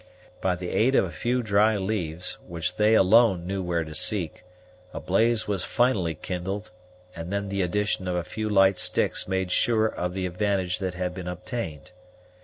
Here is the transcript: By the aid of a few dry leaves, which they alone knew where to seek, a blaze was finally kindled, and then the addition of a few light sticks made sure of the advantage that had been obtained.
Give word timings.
By 0.41 0.55
the 0.55 0.69
aid 0.71 0.95
of 0.95 1.05
a 1.05 1.11
few 1.11 1.43
dry 1.43 1.77
leaves, 1.77 2.39
which 2.47 2.77
they 2.77 2.95
alone 2.95 3.45
knew 3.45 3.61
where 3.61 3.83
to 3.83 3.93
seek, 3.93 4.43
a 4.95 4.99
blaze 4.99 5.47
was 5.47 5.63
finally 5.63 6.15
kindled, 6.15 6.71
and 7.15 7.31
then 7.31 7.49
the 7.49 7.61
addition 7.61 8.07
of 8.07 8.15
a 8.15 8.23
few 8.23 8.49
light 8.49 8.79
sticks 8.79 9.27
made 9.27 9.51
sure 9.51 9.85
of 9.85 10.15
the 10.15 10.25
advantage 10.25 10.79
that 10.79 10.95
had 10.95 11.13
been 11.13 11.27
obtained. 11.27 11.91